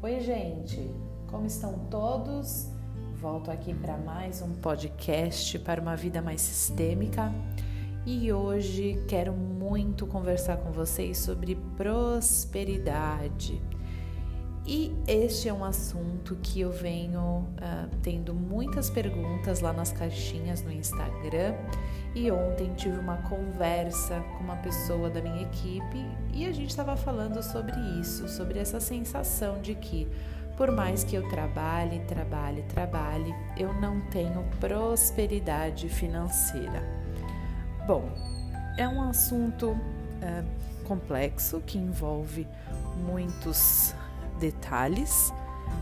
[0.00, 0.90] Oi, gente,
[1.26, 2.68] como estão todos?
[3.20, 7.32] Volto aqui para mais um podcast para uma vida mais sistêmica
[8.06, 13.60] e hoje quero muito conversar com vocês sobre prosperidade.
[14.66, 20.62] E este é um assunto que eu venho uh, tendo muitas perguntas lá nas caixinhas
[20.62, 21.54] no Instagram.
[22.18, 26.96] E ontem tive uma conversa com uma pessoa da minha equipe e a gente estava
[26.96, 30.08] falando sobre isso, sobre essa sensação de que,
[30.56, 36.82] por mais que eu trabalhe, trabalhe, trabalhe, eu não tenho prosperidade financeira.
[37.86, 38.10] Bom,
[38.76, 42.48] é um assunto uh, complexo que envolve
[42.96, 43.94] muitos
[44.40, 45.32] detalhes.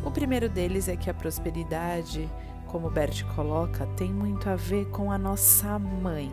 [0.05, 2.29] O primeiro deles é que a prosperidade,
[2.77, 6.31] como Bert coloca, tem muito a ver com a nossa mãe.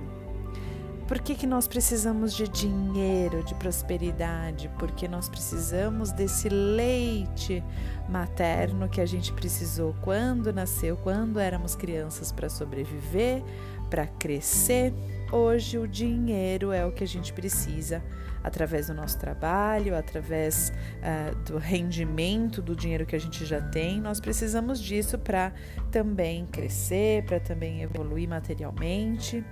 [1.07, 4.69] Por que, que nós precisamos de dinheiro, de prosperidade?
[4.77, 7.63] Porque nós precisamos desse leite
[8.09, 13.41] materno que a gente precisou quando nasceu, quando éramos crianças, para sobreviver,
[13.89, 14.93] para crescer.
[15.35, 18.03] Hoje, o dinheiro é o que a gente precisa
[18.43, 23.99] através do nosso trabalho, através uh, do rendimento do dinheiro que a gente já tem.
[23.99, 25.51] Nós precisamos disso para
[25.89, 29.43] também crescer, para também evoluir materialmente,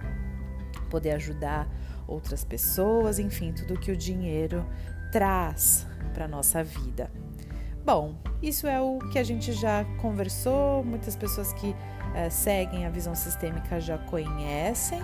[0.87, 1.67] poder ajudar
[2.07, 4.63] outras pessoas, enfim, tudo que o dinheiro
[5.11, 7.09] traz para nossa vida.
[7.83, 11.75] Bom, isso é o que a gente já conversou, muitas pessoas que uh,
[12.29, 15.01] seguem a visão sistêmica já conhecem,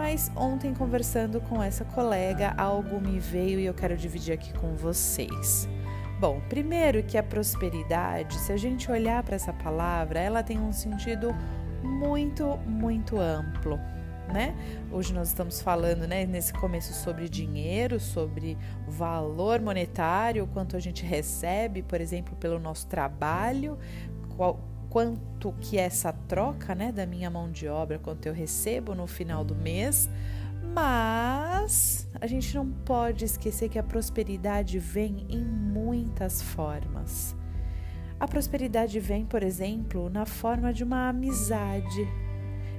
[0.00, 4.74] mas ontem, conversando com essa colega, algo me veio e eu quero dividir aqui com
[4.74, 5.68] vocês.
[6.18, 10.72] Bom, primeiro que a prosperidade, se a gente olhar para essa palavra, ela tem um
[10.72, 11.36] sentido
[11.82, 13.78] muito, muito amplo.
[14.32, 14.56] Né?
[14.90, 18.56] Hoje nós estamos falando, né, nesse começo sobre dinheiro, sobre
[18.88, 23.78] valor monetário, quanto a gente recebe, por exemplo, pelo nosso trabalho,
[24.34, 24.58] qual,
[24.90, 29.44] quanto que essa troca, né, da minha mão de obra, quanto eu recebo no final
[29.44, 30.10] do mês.
[30.74, 37.34] Mas a gente não pode esquecer que a prosperidade vem em muitas formas.
[38.18, 42.06] A prosperidade vem, por exemplo, na forma de uma amizade,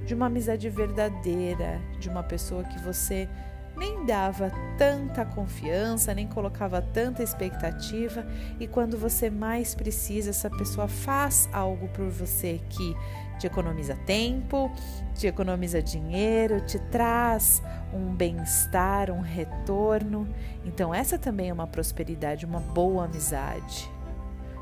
[0.06, 3.28] de uma amizade verdadeira, de uma pessoa que você
[3.76, 8.26] nem dava tanta confiança, nem colocava tanta expectativa,
[8.60, 12.96] e quando você mais precisa, essa pessoa faz algo por você que
[13.38, 14.70] te economiza tempo,
[15.14, 17.62] te economiza dinheiro, te traz
[17.92, 20.28] um bem-estar, um retorno.
[20.64, 23.90] Então, essa também é uma prosperidade, uma boa amizade.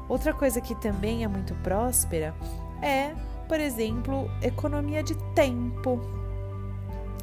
[0.08, 2.34] Outra coisa que também é muito próspera
[2.82, 3.12] é,
[3.46, 6.00] por exemplo, economia de tempo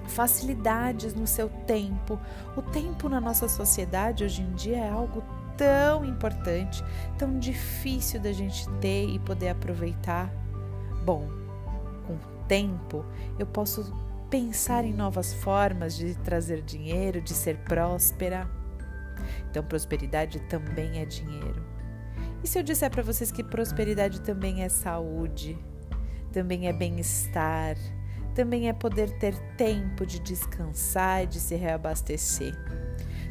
[0.08, 2.20] facilidades no seu tempo.
[2.56, 5.24] O tempo na nossa sociedade hoje em dia é algo
[5.58, 6.84] tão importante,
[7.18, 10.32] tão difícil da gente ter e poder aproveitar.
[11.04, 11.28] Bom,
[12.06, 12.18] com
[12.48, 13.06] tempo
[13.38, 13.94] eu posso
[14.30, 18.50] pensar em novas formas de trazer dinheiro, de ser próspera.
[19.50, 21.66] Então, prosperidade também é dinheiro.
[22.44, 25.58] E se eu disser para vocês que prosperidade também é saúde,
[26.32, 27.76] também é bem-estar,
[28.38, 32.54] também é poder ter tempo de descansar e de se reabastecer.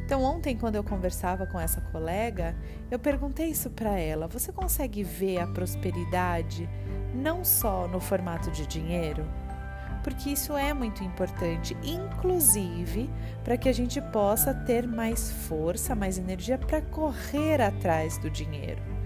[0.03, 2.53] Então, ontem, quando eu conversava com essa colega,
[2.91, 6.69] eu perguntei isso para ela: você consegue ver a prosperidade
[7.15, 9.25] não só no formato de dinheiro?
[10.03, 13.09] Porque isso é muito importante, inclusive
[13.45, 18.96] para que a gente possa ter mais força, mais energia para correr atrás do dinheiro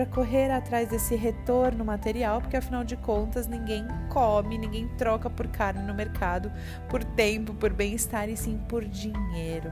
[0.00, 5.46] para correr atrás desse retorno material, porque afinal de contas ninguém come, ninguém troca por
[5.48, 6.50] carne no mercado,
[6.88, 9.70] por tempo, por bem-estar e sim por dinheiro.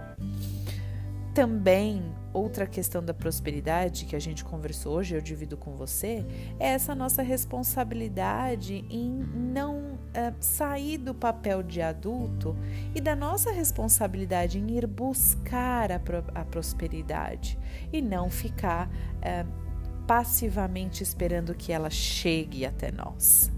[1.33, 6.27] Também outra questão da prosperidade que a gente conversou hoje, eu divido com você,
[6.61, 12.55] é essa nossa responsabilidade em não é, sair do papel de adulto
[12.95, 16.01] e da nossa responsabilidade em ir buscar a,
[16.35, 17.59] a prosperidade
[17.91, 18.91] e não ficar
[19.23, 19.47] é,
[20.09, 23.53] passivamente esperando que ela chegue até nós.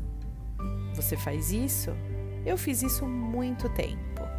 [0.94, 1.90] Você faz isso?
[2.44, 4.29] Eu fiz isso muito tempo.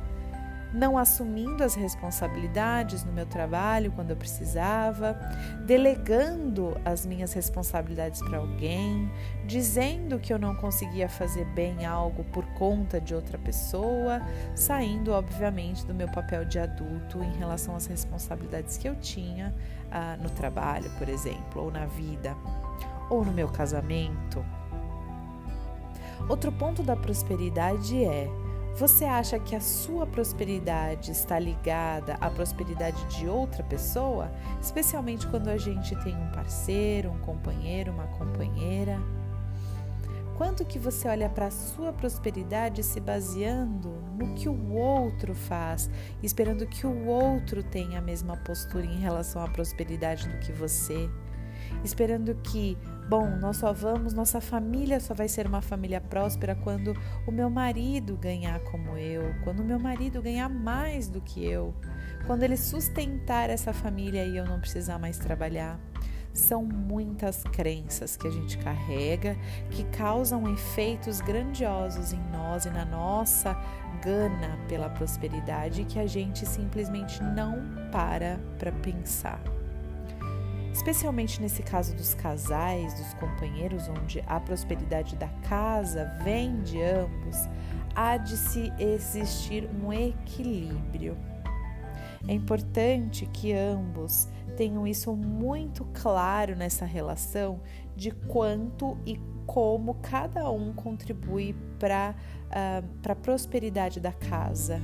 [0.73, 5.19] Não assumindo as responsabilidades no meu trabalho quando eu precisava,
[5.65, 9.12] delegando as minhas responsabilidades para alguém,
[9.45, 14.21] dizendo que eu não conseguia fazer bem algo por conta de outra pessoa,
[14.56, 19.53] saindo, obviamente, do meu papel de adulto em relação às responsabilidades que eu tinha
[19.91, 22.35] ah, no trabalho, por exemplo, ou na vida,
[23.09, 24.44] ou no meu casamento.
[26.29, 28.29] Outro ponto da prosperidade é
[28.75, 34.31] Você acha que a sua prosperidade está ligada à prosperidade de outra pessoa,
[34.62, 38.97] especialmente quando a gente tem um parceiro, um companheiro, uma companheira?
[40.38, 45.88] Quanto que você olha para a sua prosperidade se baseando no que o outro faz,
[46.23, 51.07] esperando que o outro tenha a mesma postura em relação à prosperidade do que você?
[51.83, 52.77] Esperando que,
[53.09, 56.95] bom, nós só vamos, nossa família só vai ser uma família próspera quando
[57.27, 61.73] o meu marido ganhar como eu, quando o meu marido ganhar mais do que eu,
[62.25, 65.79] quando ele sustentar essa família e eu não precisar mais trabalhar.
[66.33, 69.35] São muitas crenças que a gente carrega
[69.69, 73.53] que causam efeitos grandiosos em nós e na nossa
[74.01, 79.41] gana pela prosperidade que a gente simplesmente não para para pensar.
[80.73, 87.38] Especialmente nesse caso dos casais, dos companheiros, onde a prosperidade da casa vem de ambos,
[87.95, 91.18] há de se existir um equilíbrio.
[92.27, 97.59] É importante que ambos tenham isso muito claro nessa relação
[97.95, 102.15] de quanto e como cada um contribui para
[102.47, 104.81] uh, a prosperidade da casa.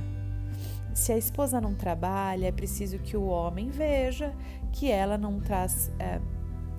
[0.98, 4.34] Se a esposa não trabalha, é preciso que o homem veja
[4.72, 6.20] que ela não traz é,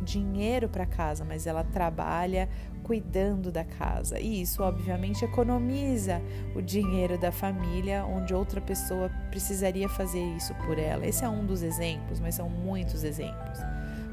[0.04, 2.50] dinheiro para casa, mas ela trabalha
[2.84, 4.20] cuidando da casa.
[4.20, 6.22] E isso, obviamente, economiza
[6.54, 11.08] o dinheiro da família, onde outra pessoa precisaria fazer isso por ela.
[11.08, 13.58] Esse é um dos exemplos, mas são muitos exemplos.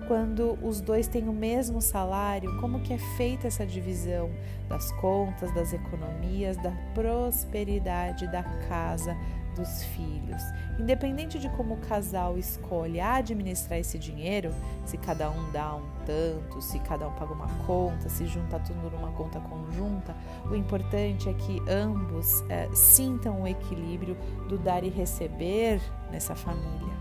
[0.06, 4.30] Quando os dois têm o mesmo salário, como que é feita essa divisão
[4.68, 9.16] das contas, das economias, da prosperidade da casa,
[9.56, 10.42] dos filhos.
[10.78, 14.54] Independente de como o casal escolhe administrar esse dinheiro,
[14.84, 18.90] se cada um dá um tanto, se cada um paga uma conta, se junta tudo
[18.90, 20.14] numa conta conjunta,
[20.48, 24.16] o importante é que ambos é, sintam o equilíbrio
[24.48, 25.80] do dar e receber
[26.10, 26.96] nessa família.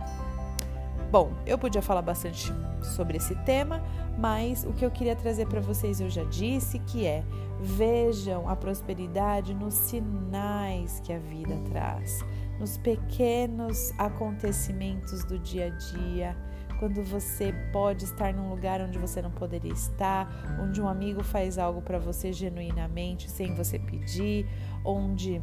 [1.12, 2.52] Bom, eu podia falar bastante
[2.96, 3.82] sobre esse tema,
[4.18, 7.24] mas o que eu queria trazer para vocês eu já disse que é
[7.60, 12.24] vejam a prosperidade nos sinais que a vida traz
[12.60, 16.38] nos pequenos acontecimentos do dia a dia,
[16.80, 20.30] quando você pode estar num lugar onde você não poderia estar,
[20.60, 24.46] onde um amigo faz algo para você genuinamente sem você pedir,
[24.84, 25.42] onde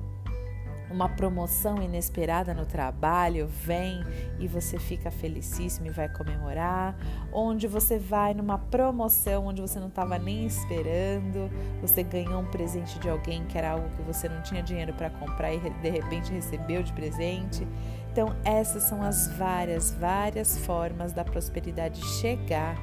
[0.92, 4.04] uma promoção inesperada no trabalho vem
[4.38, 6.94] e você fica felicíssimo e vai comemorar,
[7.32, 11.50] onde você vai numa promoção onde você não estava nem esperando,
[11.80, 15.10] você ganhou um presente de alguém que era algo que você não tinha dinheiro para
[15.10, 17.66] comprar e de repente recebeu de presente.
[18.12, 22.76] Então, essas são as várias, várias formas da prosperidade chegar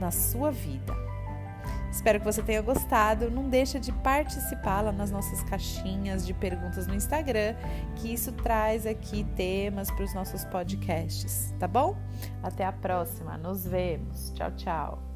[0.00, 1.03] na sua vida.
[1.94, 3.30] Espero que você tenha gostado.
[3.30, 7.54] Não deixa de participar lá nas nossas caixinhas de perguntas no Instagram,
[7.94, 11.96] que isso traz aqui temas para os nossos podcasts, tá bom?
[12.42, 13.38] Até a próxima.
[13.38, 14.32] Nos vemos.
[14.32, 15.13] Tchau, tchau.